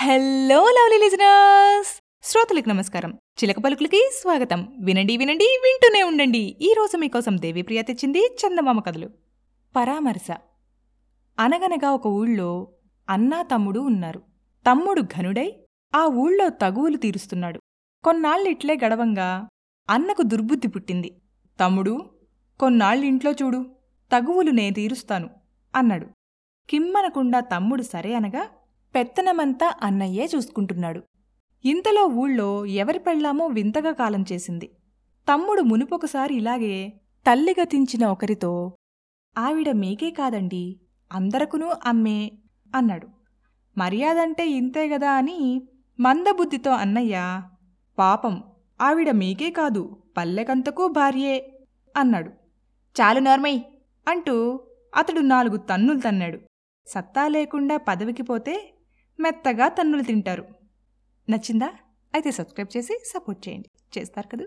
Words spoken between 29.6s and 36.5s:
అన్నయ్యే చూసుకుంటున్నాడు. ఇంతలో ఊళ్ళో ఎవరి పెళ్ళామో వింతగా కాలం చేసింది. తమ్ముడు మునుపొకసారి